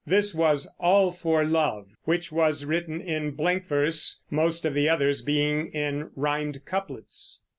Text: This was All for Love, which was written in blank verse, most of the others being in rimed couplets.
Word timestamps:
This 0.03 0.33
was 0.33 0.67
All 0.79 1.11
for 1.11 1.43
Love, 1.45 1.89
which 2.05 2.31
was 2.31 2.65
written 2.65 2.99
in 3.01 3.35
blank 3.35 3.67
verse, 3.67 4.19
most 4.31 4.65
of 4.65 4.73
the 4.73 4.89
others 4.89 5.21
being 5.21 5.67
in 5.67 6.09
rimed 6.15 6.65
couplets. 6.65 7.43